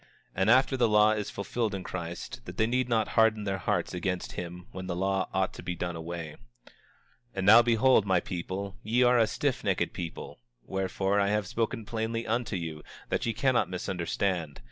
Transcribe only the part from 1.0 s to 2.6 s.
is fulfilled in Christ, that